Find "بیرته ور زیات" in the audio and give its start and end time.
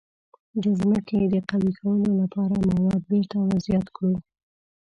3.09-3.87